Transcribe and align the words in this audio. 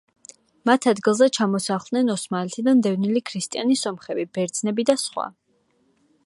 მათ 0.69 0.85
ადგილზე 0.91 1.27
ჩამოსახლდნენ 1.37 2.09
ოსმალეთიდან 2.13 2.81
დევნილი 2.87 3.23
ქრისტიანი 3.31 3.79
სომხები, 3.83 4.27
ბერძნები 4.39 4.87
და 4.93 4.97
სხვა. 5.05 5.29